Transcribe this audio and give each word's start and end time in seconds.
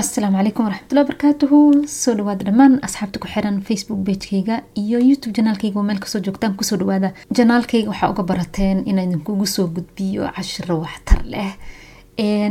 asalaamu 0.00 0.36
calaykum 0.38 0.64
waraxmatullahi 0.66 1.06
barakaatuhu 1.10 1.58
soo 2.02 2.14
dhawaada 2.18 2.44
dhammaan 2.48 2.72
asxaabta 2.86 3.18
ku 3.22 3.26
xiran 3.34 3.56
facebook 3.68 4.00
bagekeyga 4.06 4.54
iyo 4.82 4.98
youtube 5.08 5.32
janaalkeyga 5.38 5.82
meel 5.88 5.98
ka 6.04 6.06
soo 6.12 6.20
joogtaan 6.26 6.54
ku 6.58 6.64
soo 6.68 6.76
dhawaada. 6.80 7.08
Janaalkeyga 7.36 7.88
waxaa 7.92 8.10
uga 8.12 8.22
barateen 8.30 8.78
inaa 8.90 9.04
idinkugu 9.08 9.46
soo 9.46 9.66
gudbiyo 9.74 10.22
cashiro 10.36 10.74
waxtar 10.84 11.20
leh 11.32 11.52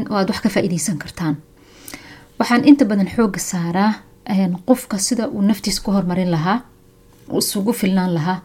oo 0.09 0.15
aad 0.17 0.29
wax 0.29 0.39
ka 0.45 0.49
faa-ideysan 0.55 0.97
kartaan. 1.03 1.35
Waxaan 2.39 2.65
inta 2.69 2.85
badan 2.89 3.07
xooga 3.15 3.39
saaraa 3.51 3.91
qofka 4.67 4.97
sida 5.07 5.23
uu 5.35 5.41
naftiis 5.49 5.77
ku 5.83 5.91
horumarin 5.95 6.31
lahaa 6.35 6.57
isugu 7.39 7.73
filnaan 7.81 8.11
lahaa 8.17 8.39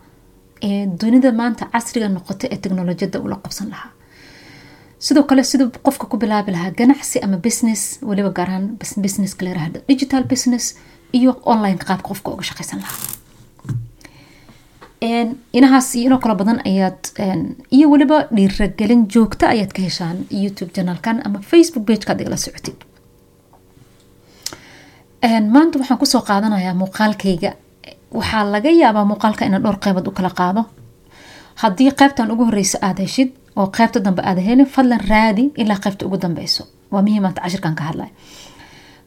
dunida 1.00 1.32
maanta 1.40 1.64
casriga 1.72 2.08
noqota 2.08 2.44
ee 2.52 2.56
teknolojiyada 2.64 3.18
ula 3.24 3.36
qabsan 3.44 3.68
lahaa 3.72 3.90
sidoo 5.06 5.24
kale 5.28 5.42
siduu 5.50 5.68
qofka 5.86 6.04
ku 6.10 6.16
bilaabi 6.22 6.50
lahaa 6.54 6.70
ganacsi 6.80 7.16
ama 7.24 7.36
business 7.46 7.82
waliba 8.08 8.30
gaaraan 8.38 8.64
businesska 9.04 9.44
la 9.44 9.50
yiraahdo 9.52 9.78
digital 9.90 10.22
business 10.32 10.64
iyo 11.18 11.32
online 11.52 11.78
qaabka 11.88 12.08
qofka 12.08 12.28
uga 12.34 12.42
shaqeysan 12.48 12.78
lahaa. 12.84 12.98
Inahaas 15.58 15.88
iyo 15.96 16.06
inoo 16.08 16.18
kalo 16.22 16.34
badan 16.40 16.58
ayaad 16.70 17.00
iyo 17.76 17.86
weliba 17.92 18.16
dhiiragelin 18.36 19.02
joogta 19.14 19.44
ayaad 19.54 19.72
ka 19.76 19.82
heshaan 19.82 20.18
youtube 20.42 20.70
janalkan 20.76 21.16
ama 21.26 21.38
facebook 21.50 21.84
pageka 21.86 22.12
ad 22.12 22.20
igala 22.20 22.36
socotid. 22.36 22.78
Maanta 25.54 25.78
waxaan 25.78 25.98
ku 25.98 26.06
soo 26.06 26.20
qaadanayaa 26.28 26.74
muuqaalkayga. 26.82 27.50
Waxaa 28.18 28.44
laga 28.52 28.70
yaabaa 28.82 29.04
muuqaalka 29.10 29.44
inaan 29.48 29.62
dhowr 29.64 29.78
qeybood 29.84 30.06
u 30.08 30.12
kala 30.18 30.30
qaado. 30.40 30.62
Haddii 31.62 31.90
qeybtan 32.00 32.30
ugu 32.32 32.44
horeysa 32.48 32.78
aada 32.82 33.02
heshid 33.02 33.30
oo 33.56 33.66
qeybta 33.76 33.98
dambe 34.04 34.22
aada 34.22 34.40
helin 34.48 34.66
fadlan 34.74 35.00
raadi 35.10 35.44
ilaa 35.62 35.78
qeybta 35.84 36.06
ugu 36.06 36.16
dambeyso. 36.24 36.62
Waa 36.92 37.02
muhiim 37.02 37.22
maanta 37.22 37.40
cashirkan 37.44 37.74
ka 37.78 37.84
hadlay. 37.88 38.10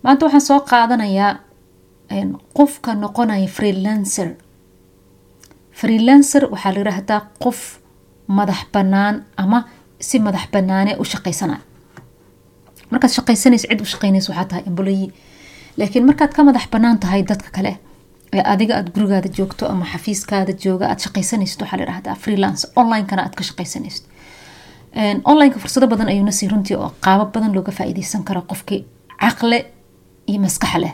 Maanta 0.03 0.25
waxaan 0.25 0.41
soo 0.49 0.59
qaadanayaa 0.71 1.31
qofka 2.57 2.93
noqonaya 3.03 3.47
freelancer. 3.47 4.29
Freelancer 5.79 6.43
waxaa 6.51 6.71
la 6.73 6.79
yiraahdaa 6.79 7.21
qof 7.43 7.59
madax 8.27 8.61
banaan 8.73 9.15
ama 9.37 9.59
si 9.99 10.19
madax 10.19 10.45
banaane 10.53 10.91
u 11.01 11.03
shaqeysana 11.13 11.57
markaad 12.91 13.11
shaqeysanaysa 13.17 13.67
cid 13.71 13.81
u 13.81 13.85
shaqeynaysa 13.93 14.29
waxaa 14.31 14.45
tahay 14.49 14.63
emboloyi 14.69 15.07
laakiin 15.77 16.05
markaad 16.09 16.31
ka 16.35 16.41
madax 16.43 16.65
bannaan 16.73 16.97
tahay 17.03 17.21
dadka 17.31 17.49
kale 17.57 17.73
ee 18.37 18.43
adiga 18.53 18.73
aada 18.77 18.89
gurigaada 18.95 19.29
joogto 19.37 19.63
ama 19.73 19.85
xafiiskaada 19.93 20.53
jooga 20.63 20.85
aad 20.91 20.99
shaqeysanaysid 21.05 21.59
waxaa 21.61 21.77
la 21.79 21.83
yirahdaa 21.85 22.15
freelance. 22.23 22.61
Onlinekana 22.79 23.21
aad 23.25 23.35
ka 23.39 23.43
shaqeysanaysid 23.49 24.03
onlineka 25.23 25.59
fursado 25.59 25.87
badan 25.87 26.07
ayuuna 26.09 26.31
sii 26.31 26.47
runtii 26.47 26.75
oo 26.77 26.91
qaabo 27.01 27.25
badan 27.25 27.53
looga 27.55 27.71
faa-iideysan 27.71 28.23
karo 28.23 28.41
qofkii 28.41 28.85
caqle 29.21 29.65
iyo 30.27 30.39
maskax 30.41 30.75
leh. 30.77 30.93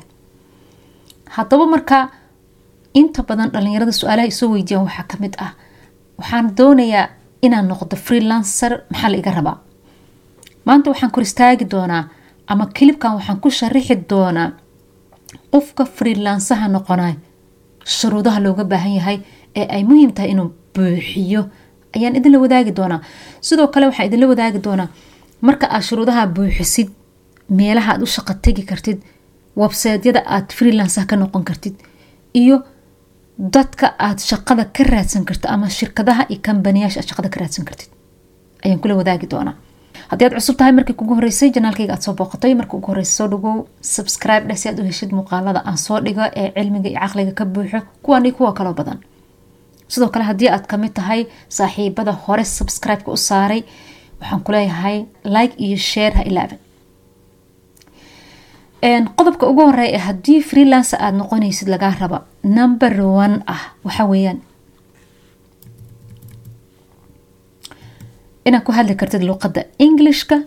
Haddaba 1.29 1.65
markaa 1.65 2.09
inta 2.93 3.23
badan 3.23 3.49
dhalinyarada 3.53 3.91
su'aalaha 3.91 4.27
isoo 4.27 4.49
weydiiyaan 4.53 4.85
waxaa 4.87 5.03
ka 5.11 5.17
mid 5.19 5.33
ah 5.37 5.51
waxaan 6.19 6.55
doonayaa 6.57 7.07
inaan 7.41 7.67
noqdo 7.67 7.95
freelancer 7.95 8.71
maxaa 8.91 9.09
la 9.11 9.17
iga 9.17 9.31
rabaa? 9.31 9.57
Maanta 10.65 10.89
waxaan 10.89 11.11
kor 11.11 11.23
istaagi 11.23 11.65
doonaa 11.71 12.03
ama 12.47 12.65
kilibkan 12.77 13.13
waxaan 13.15 13.39
ku 13.39 13.49
sharixi 13.51 13.95
doonaa 14.09 14.51
qofka 15.51 15.85
freelansaha 15.85 16.67
noqonay 16.67 17.13
shuruudaha 17.85 18.39
looga 18.39 18.63
baahan 18.63 18.93
yahay 18.95 19.17
ee 19.55 19.65
ay 19.75 19.83
muhiim 19.83 20.11
tahay 20.13 20.31
inuu 20.31 20.49
buuxiyo 20.75 21.41
ayaan 21.95 22.15
idinla 22.19 22.39
wadaagi 22.45 22.71
doonaa. 22.79 23.01
Sidoo 23.47 23.67
kale 23.73 23.85
waxaan 23.89 24.07
idinla 24.09 24.27
wadaagi 24.31 24.59
doonaa. 24.67 24.87
Marka 25.41 25.65
aad 25.75 25.83
shuruudaha 25.89 26.27
buuxisid 26.35 26.89
meelaha 27.59 27.91
aad 27.93 28.01
u 28.05 28.07
shaqo 28.15 28.33
tegi 28.43 28.63
kartid 28.69 28.99
websaytyada 29.61 30.21
aad 30.35 30.47
freelansaha 30.57 31.05
ka 31.07 31.15
noqon 31.15 31.43
kartid 31.49 31.75
iyo 32.41 32.57
dadka 33.55 33.87
aad 34.07 34.19
shaqada 34.29 34.65
ka 34.75 34.83
raadsan 34.83 35.23
kartid 35.25 35.49
ama 35.55 35.69
shirkadaha 35.69 36.23
iyo 36.29 36.39
kambaniyaasha 36.45 36.99
aad 36.99 37.07
shaqada 37.09 37.29
ka 37.33 37.39
raadsan 37.39 37.65
kartid 37.65 37.89
ayaan 38.65 38.79
kula 38.79 38.95
wadaagi 38.99 39.27
doonaa. 39.33 39.55
Haddii 40.11 40.25
aad 40.27 40.33
cusub 40.37 40.55
tahay 40.57 40.71
markii 40.77 40.95
kugu 40.99 41.13
horeysay 41.15 41.49
janaalkayga 41.55 41.93
aad 41.93 42.01
soo 42.05 42.13
booqatay 42.19 42.53
marka 42.59 42.77
ugu 42.77 42.87
horeysa 42.91 43.13
soo 43.17 43.27
dhagow 43.31 43.55
subscribe 43.81 44.45
dheh 44.49 44.57
si 44.61 44.69
aad 44.69 44.79
u 44.79 44.83
heshid 44.89 45.11
muuqaalada 45.17 45.61
aan 45.69 45.77
soo 45.77 45.99
dhigo 46.05 46.23
ee 46.41 46.51
cilmiga 46.55 46.89
iyo 46.89 46.99
caqliga 47.03 47.33
ka 47.39 47.45
buuxo 47.45 47.79
kuwan 48.03 48.25
iyo 48.25 48.35
kuwa 48.37 48.53
kaloo 48.57 48.73
badan 48.79 48.99
sidoo 49.91 50.09
kale 50.13 50.25
haddii 50.29 50.49
aad 50.55 50.65
ka 50.71 50.77
mid 50.77 50.93
tahay 50.99 51.21
saaxiibada 51.57 52.11
hore 52.25 52.43
subscribe-ka 52.57 53.09
u 53.11 53.17
saaray. 53.17 53.61
Waxaan 54.21 54.41
kuleeyahay 54.45 54.97
like 55.35 55.55
iyo 55.65 55.77
share 55.77 56.15
ha 56.19 56.23
ilaaban 56.29 56.59
qodobka 59.17 59.43
ugu 59.51 59.61
horreeya 59.67 59.95
ee 59.97 60.01
haddii 60.07 60.41
freelancer 60.49 60.99
aada 61.01 61.17
noqonaysid 61.17 61.67
lagaa 61.73 61.93
raba 62.01 62.19
number 62.43 62.93
one 63.23 63.35
ah 63.53 63.63
waxa 63.85 64.03
weeyaan. 64.11 64.39
Inaad 68.47 68.63
ku 68.63 68.71
hadli 68.71 68.95
kartid 68.95 69.23
luuqadda 69.29 69.61
englishka 69.85 70.37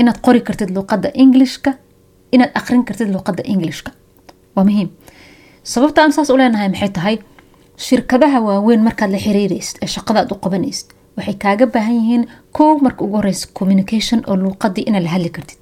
inaad 0.00 0.18
qori 0.26 0.40
kartid 0.46 0.70
luuqadda 0.76 1.08
englishka 1.22 1.70
inaad 2.32 2.50
aqrin 2.60 2.84
kartid 2.88 3.08
luuqadda 3.14 3.42
englishka. 3.52 3.90
Waa 4.56 4.64
muhiim. 4.64 4.88
Sababta 5.62 6.02
aan 6.02 6.12
saas 6.12 6.30
u 6.30 6.36
leenahay 6.36 6.68
maxay 6.68 6.88
tahay 6.96 7.16
shirkadaha 7.76 8.40
waaweyn 8.40 8.82
markaad 8.82 9.10
la 9.10 9.18
xiriiraysid 9.18 9.76
ee 9.82 9.86
shaqada 9.86 10.20
aad 10.20 10.32
u 10.32 10.36
qabanaysid 10.44 10.88
waxay 11.16 11.34
kaaga 11.44 11.66
baahan 11.66 11.94
yihiin 12.00 12.24
kow 12.52 12.78
marka 12.84 13.04
ugu 13.04 13.16
horeysa 13.16 13.48
communication 13.58 14.22
oo 14.26 14.36
luuqadii 14.36 14.84
inaad 14.88 15.02
la 15.04 15.10
hadli 15.10 15.30
kartid. 15.30 15.58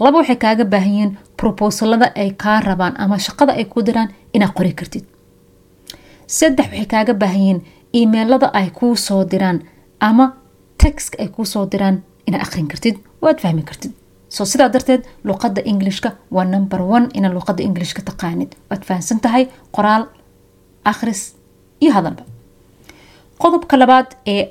Laba 0.00 0.18
waxay 0.18 0.36
kaaga 0.36 0.64
baahan 0.64 0.92
yihiin 0.92 1.16
proposalada 1.36 2.06
ay 2.14 2.30
kaa 2.42 2.60
rabaan 2.60 2.94
ama 2.98 3.18
shaqada 3.18 3.52
ay 3.52 3.64
ku 3.64 3.82
diraan 3.86 4.08
inaad 4.34 4.52
qori 4.56 4.72
kartid. 4.74 5.04
Saddex 6.26 6.66
waxay 6.70 6.86
kaaga 6.86 7.14
baahan 7.14 7.40
yihiin 7.40 7.60
imailada 7.92 8.46
ay 8.58 8.70
kuu 8.70 8.96
soo 8.96 9.24
diraan 9.30 9.58
ama 10.00 10.26
texka 10.78 11.16
ay 11.22 11.28
kuu 11.28 11.44
soo 11.44 11.66
diraan 11.72 12.02
inaad 12.26 12.42
aqrin 12.46 12.68
kartid 12.68 12.96
waad 13.22 13.38
fahmi 13.40 13.62
kartid. 13.62 13.92
So 14.28 14.44
sidaa 14.44 14.68
darteed 14.68 15.02
luuqada 15.24 15.62
englishka 15.64 16.08
waa 16.30 16.44
number 16.44 16.82
one 16.82 17.06
inaad 17.14 17.32
luuqada 17.34 17.62
englishka 17.62 18.02
taqaanid. 18.02 18.50
Waad 18.70 18.82
fahamsan 18.84 19.20
tahay 19.20 19.44
qoraal 19.76 20.04
akhris 20.92 21.20
iyo 21.82 21.92
hadalba 21.96 22.22
qodobka 23.42 23.74
labaad 23.82 24.08
ee 24.34 24.42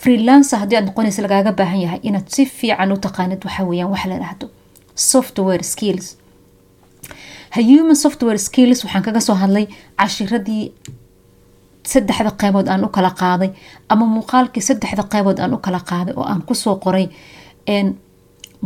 freelancer 0.00 0.58
haddii 0.62 0.76
aad 0.78 0.86
noqonaysa 0.88 1.22
lagaaga 1.26 1.52
baahan 1.60 1.80
yahay 1.84 2.00
inaad 2.08 2.26
si 2.34 2.42
fiican 2.58 2.92
u 2.94 2.96
taqaanid 3.06 3.40
waxaa 3.46 3.66
weeyaan 3.70 3.90
waxa 3.94 4.08
la 4.12 4.18
dhahdo 4.22 4.46
software 5.12 5.62
skills. 5.72 6.06
human 7.70 7.96
software 8.04 8.38
skills 8.48 8.78
waxaan 8.84 9.02
kaga 9.06 9.20
soo 9.26 9.36
hadlay 9.42 9.66
cashiradii 10.00 10.64
saddexda 11.92 12.30
qeybood 12.40 12.66
aan 12.72 12.84
u 12.86 12.88
kala 12.96 13.10
qaaday 13.22 13.50
ama 13.92 14.04
muuqaalkii 14.16 14.62
saddexda 14.68 15.02
qeybood 15.12 15.38
aan 15.40 15.52
u 15.56 15.58
kala 15.66 15.80
qaaday 15.90 16.14
oo 16.20 16.24
aan 16.32 16.42
ku 16.48 16.54
soo 16.62 16.76
qoray 16.84 17.06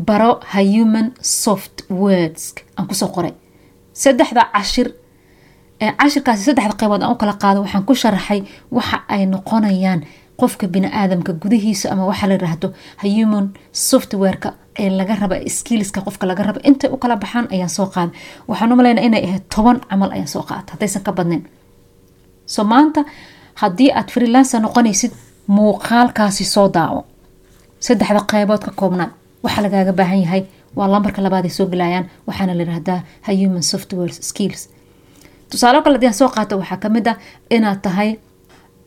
baro 0.09 0.31
human 0.55 1.07
softwords 1.43 2.43
aan 2.77 2.87
ku 2.89 2.95
soo 3.01 3.09
qoray 3.17 3.33
saddexda 4.03 4.43
cashir 4.55 4.89
cashirkaasi 5.81 6.43
saddexda 6.45 6.75
qeybood 6.81 7.03
aan 7.03 7.13
u 7.13 7.17
kala 7.17 7.35
qaado 7.43 7.61
waxaan 7.65 7.85
ku 7.89 7.95
sharaxay 7.95 8.41
waxa 8.71 8.99
ay 9.09 9.27
noqonayaan 9.27 10.01
qofka 10.41 10.67
bini-aadamka 10.75 11.33
gudihiisa 11.43 11.91
ama 11.93 12.07
waxa 12.11 12.27
la 12.27 12.35
yiraahdo 12.35 12.69
human 13.03 13.47
softwareka 13.73 14.55
ee 14.79 14.91
laga 14.91 15.15
raba 15.15 15.37
skillska 15.49 16.01
qofka 16.01 16.27
laga 16.27 16.43
raba. 16.43 16.61
Intay 16.69 16.91
u 16.91 16.97
kala 16.97 17.17
baxaan 17.17 17.47
ayaan 17.55 17.69
soo 17.71 17.87
qaaday 17.87 18.15
waxaan 18.49 18.73
u 18.73 18.77
inay 19.07 19.25
ahayd 19.27 19.45
toban 19.55 19.81
camal 19.91 20.11
ayaan 20.13 20.29
soo 20.29 20.43
qaata 20.43 20.73
haddaysan 20.73 21.03
ka 21.03 21.13
badnayn. 21.13 21.43
So 22.47 22.65
maanta 22.65 23.05
haddii 23.55 23.91
aad 23.93 24.09
freelancer 24.11 24.61
noqonaysid 24.61 25.13
muuqaalkaasi 25.49 26.45
soo 26.45 26.69
daawo. 26.69 27.05
Saddexda 27.81 28.21
qeybood 28.33 28.63
ka 28.67 28.71
koobnaa 28.81 29.11
waxa 29.43 29.63
lagaaga 29.63 29.93
baahan 29.93 30.21
yahay 30.23 30.43
waa 30.77 30.89
lambarka 30.89 31.23
labaad 31.23 31.45
ay 31.45 31.51
soo 31.51 31.67
gelayaan 31.67 32.07
waxaana 32.27 32.55
la 32.55 32.63
yirahdaa 32.63 33.01
human 33.41 33.63
software 33.63 34.13
skills 34.13 34.69
tusaalo 35.51 35.83
kale 35.83 35.95
haddii 35.97 36.07
aan 36.11 36.15
soo 36.15 36.29
qaato 36.29 36.59
waxaa 36.59 36.77
ka 36.83 36.89
mid 36.89 37.07
ah 37.09 37.17
inaad 37.51 37.81
tahay 37.83 38.11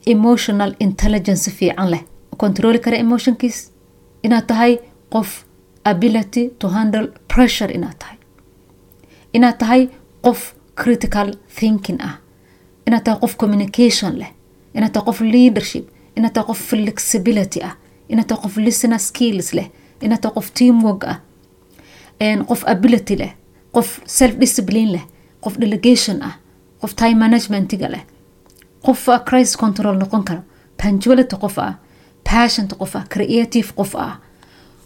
emotional 0.05 0.71
intelligence 0.79 1.51
fiican 1.51 1.89
leh. 1.91 2.03
Controli 2.37 2.79
kara 2.79 2.97
emotionkiis. 2.97 3.71
Inaad 4.23 4.45
tahay 4.47 4.79
qof 5.13 5.45
ability 5.85 6.49
to 6.59 6.67
handle 6.69 7.07
pressure 7.27 7.71
inaad 7.73 7.97
tahay. 7.99 8.17
Inaad 9.33 9.57
tahay 9.57 9.89
qof 10.25 10.53
critical 10.75 11.27
thinking 11.59 11.97
ah. 12.01 12.17
Inaad 12.87 13.03
tahay 13.03 13.19
qof 13.19 13.37
communication 13.37 14.17
leh. 14.21 14.31
Inaad 14.75 14.91
tahay 14.93 15.05
qof 15.05 15.19
leadership. 15.21 15.85
Inaad 16.17 16.33
tahay 16.33 16.47
qof 16.47 16.59
flexibility 16.69 17.59
ah. 17.63 17.75
Inaad 18.09 18.27
tahay 18.27 18.41
qof 18.43 18.57
listener 18.57 18.99
skills 18.99 19.53
leh. 19.53 19.67
Inaad 20.01 20.21
tahay 20.21 20.33
qof 20.35 20.51
teamwork 20.53 21.03
ah. 21.03 21.17
Qof 22.49 22.63
ability 22.65 23.15
leh. 23.15 23.31
Qof 23.73 24.01
self 24.05 24.35
discipline 24.37 24.91
leh. 24.91 25.05
Qof 25.43 25.57
delegation 25.57 26.21
ah 26.21 26.33
qof 26.81 26.95
time 26.95 27.15
managementiga 27.23 27.87
leh. 27.93 28.03
Qof 28.85 29.09
crisis 29.29 29.55
control 29.57 29.95
noqon 29.97 30.23
karo. 30.23 30.41
Punctuality 30.77 31.35
qof 31.43 31.57
ah 31.57 31.73
passionta 32.23 32.75
qof 32.75 32.95
ah 32.95 33.03
creative 33.13 33.69
qof 33.75 33.95
ah 33.95 34.13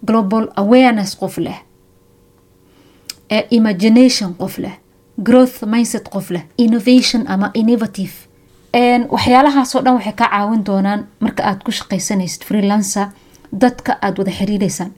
global 0.07 0.43
awareness 0.61 1.15
qof 1.21 1.37
leh 1.37 1.59
imagination 3.49 4.33
qof 4.41 4.57
leh 4.63 4.75
growth 5.27 5.61
mindset 5.71 6.09
qof 6.09 6.29
leh 6.31 6.43
innovation 6.57 7.21
ama 7.27 7.51
innovative. 7.53 8.13
Waxyaalahaasoo 9.13 9.81
dhan 9.85 9.93
waxay 9.97 10.13
ka 10.19 10.27
caawin 10.29 10.63
doonaan 10.67 11.01
marka 11.19 11.41
aad 11.49 11.63
ku 11.63 11.71
shaqaysanaysid 11.71 12.41
freelancer 12.47 13.07
dadka 13.61 13.91
aada 14.01 14.17
wada 14.21 14.31
xiriireysaan 14.39 14.91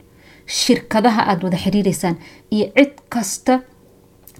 shirkadaha 0.59 1.21
aada 1.29 1.43
wada 1.45 1.57
xiriireysaan 1.63 2.15
iyo 2.55 2.65
cid 2.75 2.93
kasta 3.13 3.53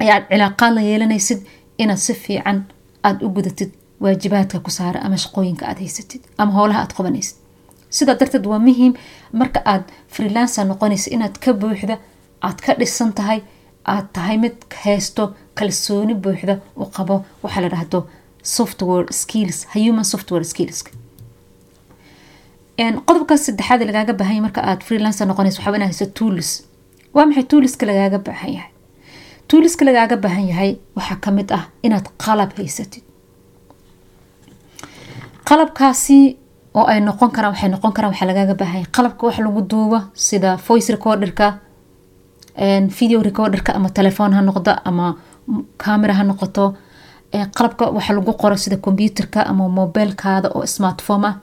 ee 0.02 0.10
aad 0.16 0.24
cilaaqaad 0.30 0.74
la 0.78 0.82
yeelanaysid 0.90 1.40
inaad 1.84 1.98
si 2.06 2.14
fiican 2.24 2.60
aada 3.08 3.26
u 3.26 3.30
gudatid 3.36 3.72
waajibaadka 4.04 4.58
ku 4.66 4.72
saara 4.78 5.00
ama 5.06 5.18
shaqooyinka 5.24 5.64
aad 5.70 5.80
haysatid 5.84 6.22
ama 6.42 6.52
howlaha 6.58 6.80
aad 6.84 6.94
qabanaysid 6.98 7.36
sidaa 7.98 8.16
darteed 8.20 8.46
waa 8.52 8.60
muhiim 8.68 8.94
marka 9.42 9.60
aad 9.74 9.84
freelancer 10.14 10.66
noqonaysa 10.72 11.08
inaad 11.16 11.36
ka 11.44 11.54
buuxda 11.62 11.96
aad 12.48 12.58
ka 12.66 12.72
dhisan 12.80 13.12
tahay 13.20 13.40
aad 13.94 14.08
tahay 14.16 14.38
mid 14.44 14.56
haysto 14.84 15.24
kalsooni 15.58 16.14
buuxda 16.24 16.54
u 16.82 16.86
qabo 16.96 17.16
waxaa 17.44 17.62
la 17.66 17.70
dhahdo 17.76 18.00
software 18.58 19.08
skills 19.22 19.58
human 19.76 20.04
software 20.14 20.44
skills. 20.52 20.80
Qodobka 23.08 23.36
saddexaad 23.46 23.82
lagaaga 23.90 24.14
baahanya 24.20 24.42
marka 24.48 24.62
aad 24.70 24.82
freelancer 24.88 25.26
noqonaysa 25.28 25.58
waxaa 25.60 25.76
inaad 25.80 25.92
hayso 25.94 26.06
tools. 26.18 26.50
Waa 27.16 27.26
maxay 27.30 27.44
tooliska 27.52 27.86
lagaaga 27.90 28.18
baahan 28.28 28.52
yahay 28.58 28.72
tooliska 29.48 29.86
lagaaga 29.86 30.16
baahan 30.24 30.48
yahay 30.52 30.72
waxaa 30.96 31.20
ka 31.24 31.32
mid 31.32 31.52
ah 31.58 31.64
inaad 31.86 32.08
qalab 32.24 32.52
haysatid. 32.58 33.04
Qalabkaasi 35.48 36.20
oo 36.78 36.86
ay 36.92 37.00
noqon 37.02 37.32
karaan 37.36 37.54
waxay 37.54 37.70
noqon 37.70 37.92
karaan 37.96 38.12
waxaa 38.14 38.28
lagaaga 38.32 38.56
baahan 38.62 38.86
qalabka 38.96 39.24
wax 39.28 39.38
lagu 39.40 39.62
duubo 39.72 40.00
sida 40.14 40.50
voice 40.68 40.90
recorderka 40.96 41.48
video 43.00 43.20
recorderka 43.30 43.72
ama 43.78 43.90
telefoon 43.90 44.34
ha 44.34 44.42
noqdo 44.42 44.72
ama 44.90 45.16
camera 45.78 46.14
ha 46.14 46.24
noqoto. 46.24 46.66
Qalabka 47.58 47.84
waxa 47.98 48.14
lagu 48.14 48.34
qoro 48.42 48.56
sida 48.58 48.78
computerka 48.78 49.40
ama 49.52 49.70
mobilkaada 49.70 50.48
oo 50.56 50.66
smartphone 50.66 51.26
ah. 51.30 51.36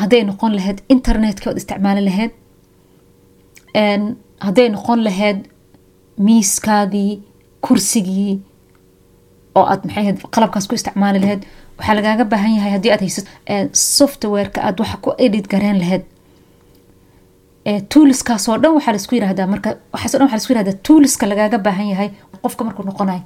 Hadday 0.00 0.22
noqon 0.24 0.52
lahayd 0.58 0.78
internetka 0.88 1.50
ood 1.50 1.56
isticmaali 1.60 2.00
lahayd 2.08 2.32
hadday 4.46 4.68
noqon 4.74 5.00
lahayd 5.06 5.38
miiskaadii 6.18 7.12
kursigii 7.60 8.40
oo 9.54 9.64
aad 9.72 9.80
maxay 9.86 10.14
qalabkaas 10.34 10.66
ku 10.68 10.74
isticmaali 10.74 11.18
lahayd 11.24 11.42
waxaa 11.78 11.94
lagaaga 11.98 12.24
baahan 12.32 12.54
yahay 12.56 12.70
haddii 12.76 12.92
aad 12.94 13.00
haysato 13.04 13.30
softwareka 13.72 14.58
aad 14.66 14.76
waxa 14.82 14.96
ku 15.04 15.10
edit 15.26 15.46
gareen 15.52 15.78
lahayd 15.82 16.04
tooliskaasoo 17.92 18.56
dhan 18.62 18.72
waxaa 18.76 18.92
la 18.94 18.98
isku 19.02 19.14
yirahdaa 19.14 19.46
marka 19.46 19.68
waxaasoo 19.92 20.18
dhan 20.18 20.26
waxaa 20.26 20.36
la 20.38 20.42
isku 20.42 20.52
yirahdaa 20.52 20.80
tooliska 20.86 21.26
lagaaga 21.30 21.58
baahan 21.66 21.88
yahay 21.92 22.10
qofka 22.42 22.64
markuu 22.64 22.84
noqonayo. 22.84 23.20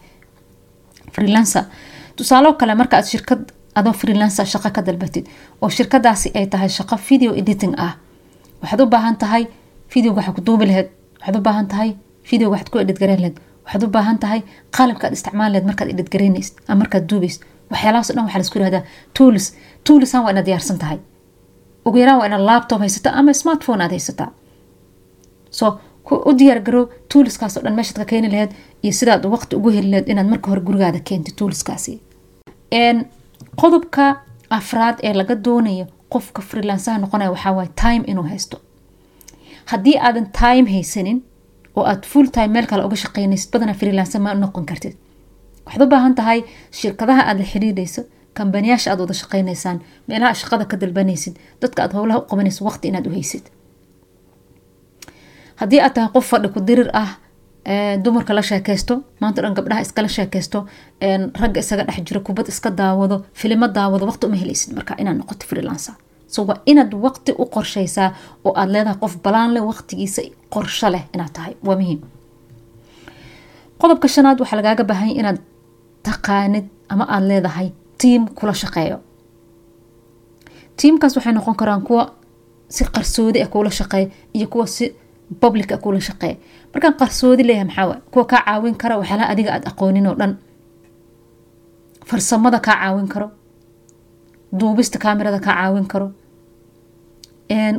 Freelancer. 1.14 1.64
Tusaalo 2.16 2.52
kale 2.60 2.74
marka 2.74 2.96
aad 2.96 3.04
shirkad 3.12 3.40
adoo 3.74 3.92
freelancer 3.92 4.46
shaqo 4.52 4.70
ka 4.76 4.82
dalbatid 4.82 5.26
oo 5.62 5.68
shirkadaasi 5.76 6.28
ay 6.38 6.46
tahay 6.52 6.68
shaqo 6.68 6.96
video 7.08 7.30
editing 7.40 7.74
ah 7.86 7.92
waxaad 8.62 8.80
u 8.80 8.86
baahan 8.94 9.16
tahay 9.22 9.46
videoga 9.94 10.16
waxaa 10.20 10.34
ku 10.36 10.40
duubi 10.46 10.66
lahayd 10.70 10.88
waxaad 11.18 11.36
u 11.36 11.40
baahan 11.48 11.66
tahay 11.72 11.90
videoga 12.30 12.52
waxaad 12.54 12.70
ku 12.72 12.78
edit 12.84 12.98
gareyn 13.02 13.20
lahayd 13.24 13.36
waxaad 13.64 13.82
u 13.84 13.88
baahan 13.96 14.18
tahay 14.24 14.40
qalabka 14.76 15.04
aad 15.06 15.14
isticmaali 15.18 15.52
lahayd 15.52 15.66
markaad 15.70 15.88
edit 15.94 16.08
gareynaysid 16.14 16.54
ama 16.68 16.78
markaad 16.82 17.04
duubaysid 17.10 17.42
waxyaalahaas 17.70 18.10
o 18.10 18.14
dhan 18.14 18.24
waxaa 18.26 18.38
la 18.40 18.44
isku 18.46 18.58
yirahdaa 18.58 18.82
tools. 19.16 19.46
Toolsan 19.86 20.22
waa 20.24 20.30
inaad 20.34 20.46
diyaarsan 20.48 20.78
tahay. 20.82 20.98
Ugu 21.86 21.96
yaraan 22.02 22.18
waa 22.20 22.26
inaad 22.30 22.44
laptop 22.50 22.78
haysataa 22.84 23.12
ama 23.20 23.32
smartphone 23.42 23.82
aad 23.84 23.90
haysataa. 23.96 24.30
So 25.50 25.66
u 26.28 26.32
diyaar 26.38 26.60
garow 26.66 26.84
tooliskaas 27.12 27.56
o 27.56 27.60
dhan 27.64 27.74
meeshaad 27.78 27.98
ka 27.98 28.04
keeni 28.12 28.28
lahayd 28.34 28.50
iyo 28.82 28.92
sidaad 28.98 29.24
waqti 29.34 29.56
ugu 29.58 29.68
heli 29.76 29.90
lahayd 29.90 30.08
inaad 30.12 30.26
marka 30.32 30.46
hore 30.50 30.60
gurigaada 30.68 31.00
keentid 31.08 31.34
tooliskaasi 31.40 31.92
qodobka 33.60 34.04
afraad 34.58 34.96
ee 35.02 35.12
laga 35.20 35.34
doonayo 35.46 35.86
qofka 36.12 36.40
freelansaha 36.48 36.98
noqonaya 36.98 37.30
waxaa 37.34 37.52
waaye 37.58 37.70
time 37.82 38.02
inuu 38.10 38.24
haysto. 38.32 38.56
Haddii 39.70 39.96
aadan 40.06 40.26
time 40.42 40.66
haysanin 40.74 41.18
oo 41.76 41.84
aad 41.90 42.02
full 42.12 42.28
time 42.36 42.48
meel 42.56 42.66
kale 42.70 42.82
uga 42.86 42.96
shaqeynaysid 43.04 43.50
badanaa 43.52 43.74
freelancer 43.80 44.20
ma 44.20 44.34
noqon 44.34 44.64
kartid. 44.70 44.94
Waxaad 45.66 45.82
u 45.84 45.86
baahan 45.92 46.14
tahay 46.14 46.40
shirkadaha 46.78 47.22
aad 47.28 47.38
la 47.40 47.44
xiriirayso 47.52 48.02
kambaniyaasha 48.36 48.88
aad 48.92 49.00
wada 49.00 49.14
shaqeynaysaan 49.22 49.78
meelaha 50.08 50.34
shaqada 50.40 50.64
ka 50.70 50.76
dalbanaysid 50.80 51.34
dadka 51.62 51.78
aad 51.84 51.92
howlaha 51.98 52.18
u 52.22 52.26
qabanayso 52.30 52.60
waqti 52.68 52.88
inaad 52.88 53.06
u 53.08 53.10
haysid. 53.16 53.44
Haddii 55.60 55.80
aad 55.84 55.94
tahay 55.94 56.10
qof 56.14 56.26
fadhi 56.30 56.48
ku 56.54 56.60
dirir 56.68 56.90
ah 57.02 57.10
dumarka 58.04 58.32
la 58.34 58.42
sheekeysto 58.50 58.94
maanta 59.20 59.42
dhan 59.42 59.54
gabdhaha 59.58 59.80
iskala 59.86 60.08
sheekeysto 60.16 60.58
ragga 61.42 61.58
isaga 61.64 61.82
dhex 61.88 61.98
jiro 62.08 62.20
kubad 62.26 62.46
iska 62.52 62.70
daawado 62.80 63.16
filimo 63.40 63.66
daawado 63.78 64.04
waqti 64.10 64.24
uma 64.26 64.36
helaysid 64.42 64.70
marka 64.76 64.92
inaad 65.02 65.16
noqoto 65.20 65.44
freelancer 65.50 65.94
so 66.26 66.40
inaad 66.66 66.92
waqti 67.04 67.32
u 67.38 67.44
qorshaysaa 67.54 68.10
oo 68.44 68.52
aad 68.60 68.70
leedahay 68.74 68.98
qof 69.02 69.14
balaan 69.24 69.50
leh 69.54 69.62
waqtigiisa 69.70 70.22
qorsho 70.54 70.88
leh 70.94 71.02
inaad 71.14 71.32
tahay. 71.36 71.54
Waa 71.66 71.76
muhiim. 71.80 72.00
Qodobka 73.80 74.08
shanaad 74.08 74.40
waxaa 74.40 74.56
lagaaga 74.60 74.84
baahanya 74.84 75.14
inaad 75.20 75.38
taqaanid 76.02 76.66
ama 76.88 77.04
aada 77.08 77.26
leedahay 77.30 77.68
tiam 78.00 78.22
kula 78.38 78.54
shaqeeyo. 78.62 78.98
Tiamkaas 80.76 81.16
waxay 81.16 81.32
noqon 81.32 81.54
karaan 81.60 81.82
kuwa 81.82 82.04
si 82.68 82.84
qarsoodi 82.84 83.42
ah 83.42 83.48
kuula 83.52 83.70
shaqeeya 83.70 84.08
iyo 84.36 84.46
kuwa 84.52 84.66
si 84.66 84.84
public 85.40 85.72
ah 85.72 85.78
kuula 85.78 86.00
shaqeeya 86.00 86.36
markaan 86.72 86.94
qarsoodi 87.00 87.42
leeyahay 87.48 87.64
maxaa 87.68 87.86
waay? 87.88 88.00
Kuwa 88.12 88.24
kaa 88.30 88.42
caawin 88.46 88.74
kara 88.80 88.98
waxyaalaha 88.98 89.28
adiga 89.32 89.50
aada 89.54 89.68
aqoonin 89.70 90.06
oo 90.06 90.14
dhan. 90.20 90.32
Farsamada 92.08 92.58
kaa 92.60 92.74
caawin 92.80 93.08
karo 93.08 93.30
duubista 94.60 94.98
kaamirada 94.98 95.38
kaa 95.46 95.54
caawin 95.54 95.86
karo. 95.92 96.08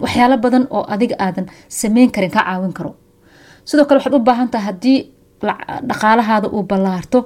Waxyaalo 0.04 0.38
badan 0.38 0.68
oo 0.70 0.84
adiga 0.94 1.16
aadan 1.26 1.46
sameyn 1.68 2.12
karin 2.12 2.32
kaa 2.32 2.44
caawin 2.44 2.74
karo. 2.74 2.96
Sidoo 3.66 3.86
kale 3.86 3.98
waxaad 4.00 4.16
u 4.16 4.20
baahan 4.20 4.50
tahay 4.50 4.66
haddii 4.66 5.00
dhaqaalahaada 5.90 6.48
uu 6.56 6.64
ballaarto 6.64 7.20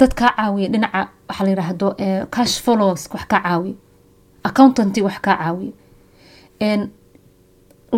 dad 0.00 0.12
kaa 0.20 0.30
caawiya 0.36 0.68
dhinaca 0.72 1.00
waxaa 1.28 1.44
la 1.46 1.50
yiraahdo 1.50 1.88
cash 2.34 2.54
follows 2.64 3.02
wax 3.14 3.24
kaa 3.32 3.40
caawiyo 3.46 3.74
accountanty 4.48 5.00
wax 5.06 5.16
kaa 5.26 5.36
caawiyo 5.42 5.72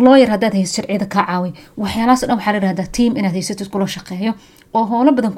lawyer 0.05 0.29
haddaad 0.33 0.53
hayso 0.53 0.73
sharciyada 0.75 1.05
kaa 1.05 1.25
caawiyo 1.25 1.53
waxyaalahaas 1.77 2.23
o 2.23 2.27
dhan 2.27 2.37
waxaa 2.37 2.51
la 2.53 2.57
yirahdaa 2.59 2.87
team 2.97 3.11
inaad 3.17 3.33
haysatid 3.37 3.67
kula 3.73 3.87
shaqeeyo 3.95 4.33
oo 4.73 4.85
howlo 4.91 5.11
badan 5.11 5.33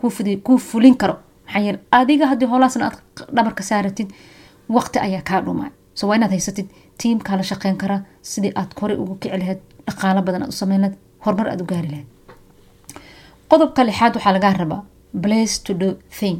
kuu 0.45 0.57
fulin 0.69 0.95
karo. 0.97 1.15
Maxaa 1.45 1.61
yeele 1.65 1.79
adiga 1.91 2.25
haddii 2.31 2.47
howlahaasna 2.51 2.85
aad 2.87 2.97
dhabarka 3.35 3.63
saaratid 3.63 4.09
waqti 4.75 4.97
ayaa 5.07 5.21
kaa 5.29 5.41
dhumay. 5.45 5.71
So 5.97 6.07
waa 6.07 6.15
inaad 6.17 6.31
haysatid 6.35 6.67
tiam 6.99 7.19
kaa 7.27 7.35
la 7.39 7.43
shaqeyn 7.51 7.77
karaa 7.81 8.01
sidii 8.31 8.53
aad 8.59 8.71
kore 8.79 8.93
ugu 9.01 9.15
kici 9.21 9.37
lahayd 9.41 9.59
dhaqaalo 9.87 10.21
badan 10.27 10.41
aad 10.43 10.51
u 10.55 10.57
sameyn 10.61 10.81
lahayd 10.83 10.97
horumar 11.25 11.47
aad 11.49 11.61
u 11.63 11.65
gaari 11.71 11.89
lahayd. 11.93 12.07
Qodobka 13.51 13.81
lixaad 13.89 14.13
waxaa 14.17 14.33
lagaa 14.37 14.53
rabaa 14.61 14.81
place 15.23 15.55
to 15.65 15.73
do 15.81 15.89
thing. 16.19 16.37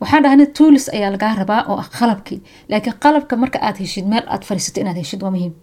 Waxaan 0.00 0.22
dhahna 0.24 0.46
tools 0.58 0.84
ayaa 0.96 1.10
lagaa 1.16 1.34
rabaa 1.42 1.62
oo 1.70 1.76
ah 1.82 1.88
qalabkii. 1.98 2.40
Laakiin 2.70 2.96
qalabka 3.04 3.34
marka 3.42 3.58
aad 3.66 3.76
heshid 3.82 4.06
meel 4.12 4.24
aad 4.34 4.42
fariisatid 4.48 4.80
inaad 4.82 4.98
heshid 5.02 5.22
waa 5.24 5.30
muhiim. 5.36 5.54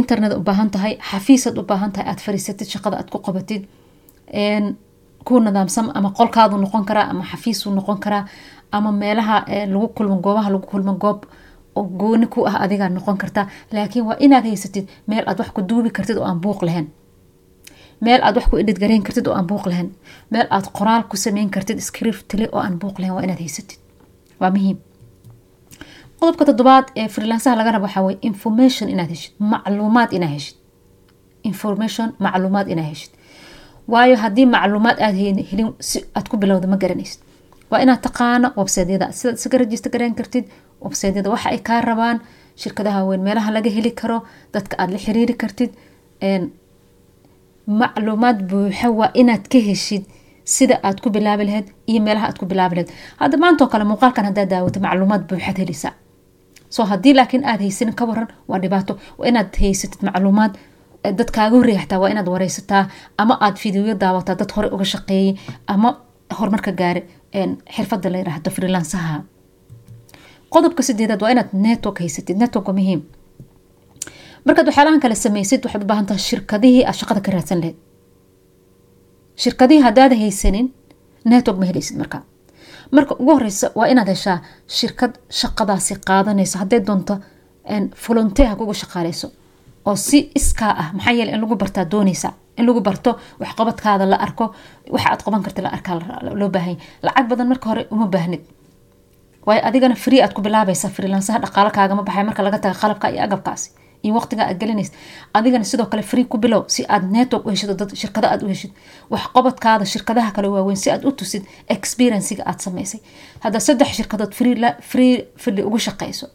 Internet 0.00 0.32
u 0.38 0.40
baahan 0.48 0.70
tahay 0.74 0.94
xafiisaad 1.10 1.56
u 1.58 1.62
baahan 1.70 1.92
tahay 1.92 2.06
aad 2.10 2.20
fariisatid 2.26 2.68
shaqada 2.74 2.96
aad 3.00 3.08
ku 3.12 3.18
qabatid 3.26 3.62
ku 5.26 5.32
nidaamsan 5.44 5.86
ama 5.98 6.08
qolkaadu 6.18 6.56
noqon 6.64 6.84
karaa 6.88 7.06
ama 7.12 7.24
xafiisuu 7.30 7.72
noqon 7.78 7.98
karaa 8.04 8.24
ama 8.76 8.90
meelaha 9.00 9.36
lagu 9.72 9.88
kulmo 9.96 10.16
goobaha 10.24 10.48
lagu 10.54 10.66
kulmo 10.72 10.92
goob 11.02 11.20
oo 11.78 11.82
gooni 12.00 12.26
ku 12.32 12.38
ah 12.48 12.54
adigaa 12.64 12.88
noqon 12.96 13.16
kartaa 13.22 13.46
laakiin 13.74 14.04
waa 14.08 14.16
inaad 14.24 14.44
haysatid 14.50 14.86
meel 15.08 15.24
aad 15.28 15.38
wax 15.40 15.50
ku 15.56 15.60
duubi 15.68 15.90
kartid 15.96 16.16
oo 16.18 16.24
aan 16.30 16.40
buuq 16.44 16.60
lahayn. 16.66 16.86
Meel 18.04 18.20
aad 18.26 18.36
wax 18.36 18.46
ku 18.50 18.56
edhid 18.62 18.78
gareyn 18.82 19.02
kartid 19.06 19.26
oo 19.28 19.34
aan 19.38 19.46
buuq 19.50 19.64
lahayn. 19.70 19.88
Meel 20.32 20.46
aad 20.56 20.66
qoraal 20.76 21.02
ku 21.10 21.16
sameyn 21.16 21.50
kartid 21.54 21.78
scriptile 21.88 22.46
oo 22.52 22.60
aan 22.66 22.76
buuq 22.80 22.96
lahayn 23.00 23.14
waa 23.16 23.22
inaad 23.26 23.38
haysatid. 23.44 23.78
Waa 24.40 24.50
muhiim. 24.54 24.78
Qodobka 26.20 26.44
toddobaad 26.48 26.86
ee 27.00 27.08
freelansaha 27.14 27.56
laga 27.56 27.70
rabo 27.72 27.84
waxaa 27.86 28.16
information 28.30 28.86
inaad 28.94 29.10
heshid 29.14 29.32
macluumaad 29.52 30.10
inaad 30.16 30.32
heshid. 30.36 30.56
Information 31.50 32.08
macluumaad 32.24 32.68
inaad 32.72 32.88
heshid 32.92 33.10
waayo 33.92 34.16
haddii 34.22 34.46
macluumaad 34.54 34.98
aad 35.06 35.16
helin 35.50 35.68
si 35.80 35.98
aad 36.16 36.26
ku 36.30 36.36
bilowda 36.36 36.66
ma 36.72 36.76
garanaysid. 36.76 37.20
Waa 37.70 37.80
inaad 37.84 38.00
taqaano 38.06 38.48
websaydyada. 38.60 39.06
Sidaad 39.12 39.36
isaga 39.38 39.58
rajista 39.58 39.88
gareyn 39.94 40.14
kartid 40.14 40.44
websaydyada 40.84 41.30
waxa 41.34 41.48
ay 41.54 41.58
kaa 41.68 41.80
rabaan 41.80 42.18
shirkadaha 42.62 43.04
weyn 43.08 43.22
meelaha 43.26 43.50
laga 43.56 43.70
heli 43.76 43.90
karo 44.00 44.18
dadka 44.54 44.74
aad 44.78 44.90
la 44.94 44.98
xiriiri 45.04 45.34
kartid 45.42 45.70
macluumaad 47.80 48.38
buuxa 48.50 48.88
waa 48.98 49.10
inaad 49.20 49.44
ka 49.52 49.58
heshid 49.68 50.04
sida 50.44 50.76
aad 50.86 50.98
ku 51.02 51.10
bilaabi 51.10 51.44
lahayd 51.48 51.66
iyo 51.90 52.00
meelaha 52.06 52.26
aad 52.28 52.38
ku 52.38 52.46
bilaabi 52.46 52.74
lahayd. 52.76 52.90
Hadda 53.20 53.36
maantoo 53.44 53.66
kale 53.72 53.84
muuqaalkan 53.90 54.24
haddaad 54.28 54.48
daawato 54.52 54.80
macluumaad 54.80 55.22
buuxaad 55.28 55.58
heleysaa 55.62 55.92
so 56.74 56.84
haddii 56.90 57.14
laakiin 57.18 57.44
aad 57.50 57.60
haysanin 57.66 57.94
ka 57.94 58.04
waran 58.06 58.28
waa 58.48 58.58
dhibaato. 58.62 58.92
Waa 59.18 59.28
inaad 59.30 59.50
haysatid 59.60 60.00
macluumaad 60.08 60.52
dad 61.12 61.30
kaaga 61.36 61.56
horreeya 61.56 61.98
waa 62.02 62.10
inaad 62.10 62.28
wareysataa 62.34 62.88
ama 63.18 63.34
aad 63.40 63.56
fideoyo 63.62 63.94
daawataa 63.94 64.34
dad 64.34 64.50
hore 64.56 64.68
uga 64.74 64.84
shaqeeyay 64.84 65.34
ama 65.66 65.88
horumarka 66.38 66.72
gaari 66.72 67.02
xirfada 67.76 68.10
la 68.10 68.18
yiraahdo 68.18 68.50
freelansaha 68.50 69.22
qodobka 70.54 70.82
sideedaad 70.82 71.22
waa 71.22 71.30
inaad 71.34 71.50
network 71.52 71.98
haysatid 71.98 72.36
network 72.42 72.68
muhiim. 72.68 73.00
Markaad 74.46 74.66
waxyaalahan 74.68 75.00
kale 75.00 75.14
sameysid 75.14 75.60
waxaad 75.64 75.82
u 75.82 75.86
shirkadihii 76.28 76.84
aad 76.88 76.94
shaqada 77.00 77.20
ka 77.20 77.30
raadsan 77.32 77.58
lahayd 77.60 77.76
shirkadihii 79.42 79.82
haddaada 79.86 80.16
haysanin 80.22 80.66
network 81.24 81.58
ma 81.58 81.66
helaysid 81.70 81.96
markaa 82.02 82.22
marka 82.96 83.14
ugu 83.20 83.32
horeysa 83.36 83.70
waa 83.78 83.86
inaad 83.92 84.08
heshaa 84.14 84.38
shirkad 84.78 85.12
shaqadaasi 85.40 85.94
qaadanayso 86.08 86.58
hadday 86.58 86.80
doonto 86.88 87.14
volunteer 88.08 88.48
ha 88.48 88.56
kuga 88.56 88.74
shaqaaleyso 88.82 89.28
oo 89.86 89.96
si 89.96 90.18
iskaa 90.38 90.72
ah 90.82 90.88
maxaa 90.96 91.12
yeele 91.18 91.32
in 91.34 91.40
lagu 91.40 91.54
bartaa 91.62 91.84
dooneysa 91.92 92.30
in 92.58 92.66
lagu 92.66 92.80
barto 92.80 93.10
waxqabadkaada 93.40 94.04
la 94.12 94.16
arko 94.26 94.44
waxa 94.94 95.16
qaban 95.24 95.42
karta 95.46 95.62
la 95.62 95.70
arkaa 95.76 95.94
loo 96.40 96.48
baahanya 96.54 96.78
lacag 97.06 97.26
badan 97.30 97.48
marka 97.48 97.66
hore 97.70 97.82
uma 97.90 98.06
baahnid. 98.14 98.42
Waayo 99.46 99.62
adigana 99.68 99.94
free 100.04 100.20
aad 100.22 100.32
ku 100.34 100.40
bilaabaysa 100.42 100.88
freelansaha 100.96 101.38
dhaqaalo 101.44 101.70
kaagama 101.76 102.02
baxay 102.08 102.24
marka 102.28 102.42
laga 102.42 102.58
taga 102.58 102.74
qalabka 102.82 103.06
iyo 103.12 103.22
agabkaasi. 103.26 103.68
Iyo 104.04 104.12
waqtiga 104.18 104.42
aad 104.48 104.58
gelinaysa. 104.60 104.92
Adigana 105.34 105.64
sidoo 105.64 105.86
kale 105.86 106.02
free 106.02 106.24
ku 106.24 106.36
bilow 106.38 106.62
si 106.74 106.82
aad 106.94 107.04
network 107.14 107.46
u 107.46 107.50
heshid 107.54 107.70
dad 107.80 107.90
shirkada 108.00 108.26
aad 108.32 108.42
u 108.42 108.48
heshid. 108.48 108.72
Waxqabadkaada 109.12 109.84
shirkadaha 109.92 110.30
kale 110.36 110.48
waaweyn 110.54 110.76
si 110.76 110.90
aad 110.90 111.04
u 111.08 111.12
tusid 111.18 111.44
experienciga 111.68 112.42
aad 112.50 112.58
samaysay. 112.64 113.00
Hadda 113.44 113.58
saddex 113.66 113.90
shirkadood 113.98 114.32
free 114.90 115.14
fili 115.42 115.62
ugu 115.68 115.78
shaqeyso. 115.86 116.26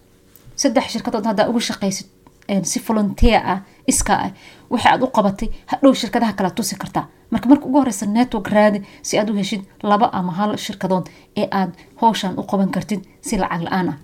Saddex 0.56 0.86
shirkadood 0.94 1.26
haddaa 1.30 1.50
ugu 1.52 1.60
shaqeysid 1.70 2.08
si 2.64 2.80
volunteer 2.88 3.42
ah 3.54 3.60
iska 3.88 4.14
ah 4.26 4.32
waxa 4.70 4.90
aad 4.94 5.02
u 5.04 5.08
qabatay 5.18 5.50
hadhow 5.72 5.94
shirkadaha 5.94 6.34
kala 6.34 6.50
tusi 6.58 6.76
kartaa 6.76 7.06
marka 7.32 7.50
marka 7.50 7.66
ugu 7.66 7.78
horeysa 7.80 8.06
network 8.06 8.48
raadi 8.56 8.80
si 9.02 9.18
aad 9.20 9.30
u 9.30 9.34
heshid 9.36 9.62
laba 9.84 10.08
ama 10.14 10.32
hal 10.40 10.58
shirkadood 10.58 11.06
ee 11.42 11.48
aad 11.52 11.72
howshan 12.02 12.34
u 12.40 12.44
qaban 12.44 12.70
kartid 12.76 13.02
si 13.22 13.38
lacag 13.38 13.62
la'aan 13.68 13.90
ah. 13.90 13.98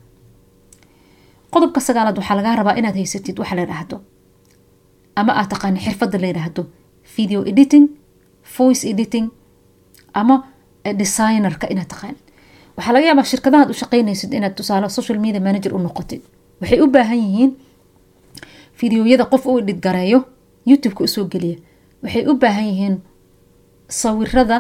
Qodobka 1.52 1.80
sagaalaad 1.88 2.18
waxaa 2.20 2.36
lagaa 2.40 2.56
rabaa 2.56 2.76
inaad 2.80 2.96
haysatid 2.96 3.40
waxa 3.40 3.56
la 3.56 3.62
yidhaahdo 3.62 3.98
ama 5.16 5.32
aad 5.40 5.50
taqaani 5.54 5.80
xirfada 5.86 6.18
la 6.22 6.28
yidhaahdo 6.32 6.64
video 7.16 7.40
editing 7.52 7.86
voice 8.58 8.84
editing 8.92 9.28
ama 10.14 10.36
designerka 11.02 11.68
inaad 11.74 11.88
taqaanid 11.94 12.20
waxaa 12.78 12.94
laga 12.96 13.06
yaabaa 13.10 13.24
shirkadahaad 13.32 13.70
u 13.74 13.74
shaqeynaysid 13.82 14.32
inaad 14.34 14.54
tusaale 14.60 14.90
social 14.90 15.20
media 15.20 15.42
manager 15.48 15.72
u 15.76 15.80
noqotid. 15.80 16.22
Waxay 16.62 16.80
u 16.82 16.88
baahan 16.96 17.18
yihiin 17.26 17.52
fideoyada 18.80 19.26
qof 19.32 19.46
u 19.46 19.62
dhidgareeyo 19.68 20.20
youtubeka 20.70 21.04
u 21.04 21.08
soo 21.08 21.26
geliya. 21.32 21.58
Waxay 22.04 22.24
u 22.30 22.34
baahan 22.42 22.66
yihiin 22.72 22.96
sawirada 23.90 24.58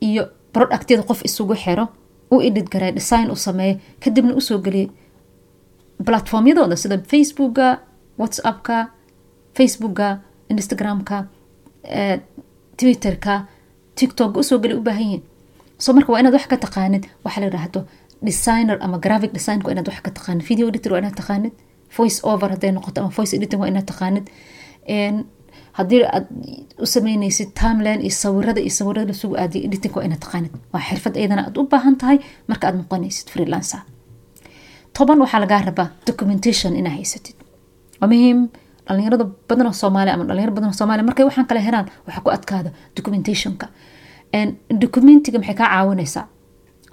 iyo 0.00 0.22
productyada 0.52 1.02
qof 1.08 1.20
isugu 1.28 1.54
xiro 1.62 1.84
u 2.30 2.40
idhidgareeya 2.48 2.92
design 2.98 3.30
u 3.30 3.36
sameeya 3.36 3.76
kadibna 4.02 4.34
u 4.34 4.40
soo 4.40 4.58
geliya 4.58 4.88
platformyadooda 6.06 6.76
sida 6.76 6.98
facebooka 7.10 7.66
whatsappka 8.18 8.76
facebooka 9.56 10.08
instagramka 10.48 11.16
twitterka 12.76 13.34
tiktok 13.94 14.36
u 14.36 14.42
soo 14.42 14.58
geliya 14.58 14.80
u 14.80 14.84
yihiin. 14.90 15.22
So 15.78 15.92
marka 15.92 16.12
waa 16.12 16.20
inaad 16.20 16.34
wax 16.34 16.46
ka 16.46 16.56
taqaanid 16.56 17.04
waxa 17.24 17.40
la 17.40 17.46
yidhaahdo 17.46 17.80
designer 18.22 18.78
ama 18.80 18.98
graphic 18.98 19.32
design 19.32 19.60
waa 19.64 19.72
inaad 19.72 19.88
wax 19.88 20.00
ka 20.02 20.10
taqaanid 20.10 20.42
video 20.48 20.68
editor 20.68 20.92
waa 20.92 20.98
inaad 21.02 21.16
taqaanid 21.20 21.52
voice 21.96 22.18
over 22.22 22.48
hadday 22.54 22.72
noqoto 22.72 23.00
ama 23.00 23.10
voice 23.16 23.32
editing 23.36 23.60
waa 23.60 23.68
inaad 23.72 23.86
taqaanid. 23.92 24.26
Haddii 25.78 26.02
aad 26.16 26.26
u 26.82 26.86
sameyneysid 26.86 27.50
timeline 27.62 28.00
iyo 28.02 28.10
sawirada 28.10 28.60
iyo 28.60 28.70
sawirada 28.70 29.08
lasugu 29.12 29.34
aadiyo 29.42 29.64
editing 29.68 29.92
waa 29.96 30.04
inaad 30.08 30.20
taqaanid. 30.26 30.52
Waa 30.72 30.82
xirfad 30.88 31.16
iyadana 31.16 31.42
aad 31.46 31.56
u 31.58 31.64
baahan 31.72 31.96
tahay 31.96 32.18
marka 32.48 32.64
aad 32.68 32.76
noqonaysid 32.80 33.28
freelancer. 33.32 33.80
Toban 34.96 35.18
waxaa 35.24 35.40
lagaa 35.44 35.62
rabaa 35.68 35.88
documentation 36.06 36.76
inaa 36.76 36.94
haysatid. 36.98 37.34
Waa 38.00 38.08
muhiim 38.12 38.48
dhalinyarada 38.86 39.24
badan 39.48 39.66
oo 39.66 39.72
soomaaliya 39.82 40.14
ama 40.14 40.24
dhalinyaro 40.28 40.52
badan 40.56 40.68
oo 40.70 40.76
soomaaliya 40.80 41.06
markay 41.08 41.24
waxaan 41.28 41.46
kale 41.46 41.60
helaan 41.66 41.86
waxaa 42.06 42.22
ku 42.24 42.30
adkaada 42.30 42.70
documentationka. 42.96 43.66
Documentiga 44.82 45.38
maxay 45.38 45.54
kaa 45.54 45.68
caawinaysaa? 45.74 46.26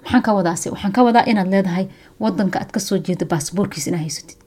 Maxaan 0.02 0.22
ka 0.22 0.30
wadaase 0.38 0.70
waxaan 0.74 0.92
ka 0.92 1.02
wadaa 1.06 1.24
inaad 1.30 1.48
leedahay 1.54 1.86
wadanka 2.20 2.58
aad 2.60 2.70
ka 2.74 2.80
soo 2.80 2.98
jeeda 3.06 3.24
baasboorkiis 3.32 3.86
inaa 3.86 4.00
haysatid 4.06 4.38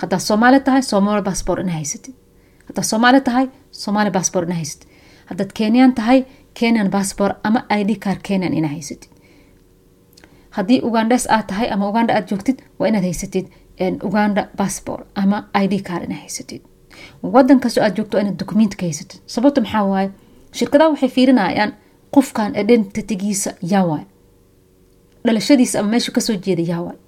haddaad 0.00 0.20
soomaali 0.28 0.60
tahay 0.60 0.82
soomaali 0.82 1.22
baasboor 1.28 1.60
inaa 1.60 1.74
haysatid 1.80 2.14
haddaad 2.68 2.86
soomaali 2.92 3.20
tahay 3.28 3.46
soomaali 3.70 4.10
baasboor 4.16 4.44
inaa 4.44 4.56
haysatid 4.62 4.88
haddaad 5.30 5.50
kenyan 5.58 5.92
tahay 5.94 6.24
kenyan 6.60 6.88
baasboor 6.94 7.32
ama 7.42 7.60
id 7.80 7.90
car 8.04 8.16
kenyan 8.28 8.54
inaa 8.54 8.70
haysatid 8.76 9.10
haddii 10.56 10.80
ugandes 10.88 11.26
aad 11.30 11.46
tahay 11.46 11.68
ama 11.74 11.88
uganda 11.88 12.14
aad 12.16 12.26
joogtid 12.30 12.58
waa 12.78 12.88
inaad 12.88 13.04
haysatid 13.04 13.46
uganda 14.08 14.48
bassbor 14.58 15.00
ama 15.14 15.38
id 15.64 15.74
car 15.88 16.02
inaad 16.04 16.20
haysatid 16.20 16.62
wadan 17.22 17.60
kastoo 17.60 17.84
aad 17.84 17.96
joogto 17.96 18.18
inaad 18.20 18.36
document 18.42 18.76
ka 18.76 18.86
haysatid 18.86 19.20
sababta 19.26 19.60
maxaa 19.60 19.84
waaye 19.92 20.10
shirkadaha 20.58 20.90
waxay 20.90 21.08
fiirinayaan 21.16 21.72
qofkan 22.14 22.52
identitygiisa 22.62 23.50
yaa 23.72 23.84
waay 23.90 24.04
dhalashadiisa 25.26 25.80
ama 25.80 25.88
meeshu 25.88 26.12
ka 26.12 26.20
soo 26.20 26.36
jeeda 26.46 26.62
yaa 26.72 26.80
waay 26.86 26.98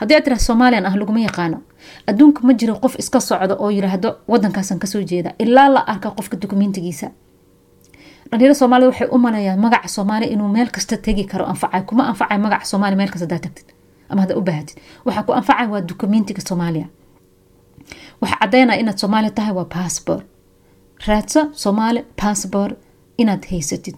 haddii 0.00 0.14
aad 0.16 0.24
tiraa 0.24 0.38
somalian 0.48 0.86
ah 0.86 0.94
laguma 1.00 1.20
yaqaano 1.28 1.58
adduunka 2.06 2.40
ma 2.46 2.52
jiro 2.60 2.74
qof 2.82 2.94
iska 3.02 3.20
socdo 3.20 3.54
oo 3.58 3.70
yiraahdo 3.76 4.08
wadankaasan 4.28 4.78
ka 4.78 4.86
soo 4.86 5.02
jeeda 5.10 5.30
ilaa 5.38 5.68
la 5.74 5.80
arka 5.92 6.10
qofka 6.10 6.36
dokumentigiisa 6.42 7.08
dhalinyaro 8.30 8.54
soomaalida 8.60 8.88
waxay 8.90 9.08
u 9.14 9.18
maleeyaan 9.18 9.60
magaca 9.60 9.88
soomaaliya 9.88 10.32
inuu 10.34 10.48
meel 10.48 10.68
kasta 10.76 10.96
tegi 10.96 11.24
karo 11.24 11.44
anfacay 11.52 11.82
kuma 11.88 12.02
anfacay 12.10 12.38
magaca 12.38 12.64
soomaaliya 12.70 12.96
meel 13.00 13.10
kasta 13.10 13.24
hadaa 13.26 13.38
tagtid 13.46 13.68
ama 14.08 14.20
hadaa 14.22 14.36
u 14.36 14.42
baahatid. 14.48 14.76
Waxaa 15.06 15.22
ku 15.26 15.32
anfacay 15.32 15.66
waa 15.72 15.80
dokumentiga 15.80 16.40
soomaaliya. 16.48 16.86
Waxa 18.20 18.36
cadeynaya 18.40 18.80
inaad 18.80 18.98
soomaaliya 19.02 19.30
tahay 19.38 19.54
waa 19.58 19.64
bassbor 19.74 20.20
raadsa 21.06 21.40
soomaali 21.52 22.00
bassbor 22.22 22.70
inaad 23.18 23.42
haysatid. 23.50 23.96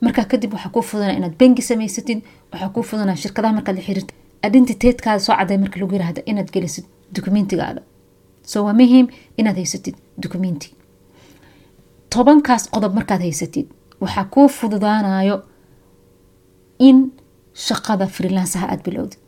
Markaa 0.00 0.24
kadib 0.24 0.52
waxaa 0.54 0.70
kuu 0.74 0.82
fudanaa 0.82 1.16
inaad 1.20 1.34
bengi 1.38 1.62
samaysatid 1.62 2.18
waxaa 2.52 2.68
kuu 2.74 2.82
fudanaa 2.82 3.16
shirkadaha 3.22 3.54
markaad 3.54 3.76
la 3.76 3.82
xiriirta 3.86 4.14
identiteedkaada 4.48 5.20
soo 5.26 5.34
caday 5.40 5.58
marka 5.64 5.76
lagu 5.80 5.92
yirahda 5.96 6.20
inaad 6.30 6.48
gelisid 6.54 6.84
dokumentigaada 7.16 7.80
so 8.50 8.56
waa 8.66 8.72
muhiim 8.80 9.06
inaad 9.40 9.56
haysatid 9.62 9.96
dokumenti 10.24 10.68
tobankaas 12.14 12.64
qodob 12.74 12.92
markaad 12.98 13.20
haysatid 13.26 13.66
waxaa 14.02 14.24
kuu 14.34 14.48
fududaanayo 14.58 15.36
in 16.88 16.98
shaqada 17.66 18.06
freelansaha 18.16 18.66
aad 18.72 18.82
bilowdid 18.86 19.18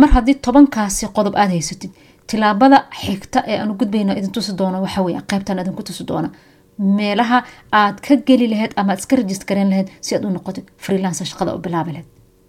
mar 0.00 0.10
haddii 0.16 0.34
tobankaasi 0.46 1.06
qodob 1.16 1.34
aad 1.42 1.50
haysatid 1.56 1.90
tilaabada 2.30 2.78
xigta 3.02 3.38
ee 3.50 3.58
aanu 3.62 3.74
gudbayno 3.80 4.12
idin 4.18 4.32
tusi 4.36 4.52
doono 4.60 4.78
waxa 4.84 5.00
weye 5.06 5.20
qaybtan 5.30 5.58
idinku 5.62 5.82
tusi 5.88 6.04
doona. 6.10 6.30
Meelaha 6.98 7.38
aad 7.80 7.96
ka 8.06 8.14
geli 8.28 8.46
lahayd 8.52 8.72
ama 8.80 8.92
aad 8.92 8.98
iska 9.02 9.16
rajist 9.16 9.44
gareyn 9.48 9.68
lahayd 9.72 9.88
si 10.06 10.10
aad 10.16 10.24
u 10.28 10.30
noqotid 10.36 10.66
freelancer 10.84 11.26
shaqada 11.30 11.50
u 11.56 11.58
bilaabi 11.64 11.90
lahayd 11.94 12.08